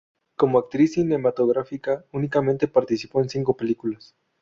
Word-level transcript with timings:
Como 0.35 0.57
actriz 0.57 0.93
cinematográfica 0.93 2.03
únicamente 2.11 2.67
participó 2.67 3.21
en 3.21 3.29
cinco 3.29 3.55
películas. 3.55 4.15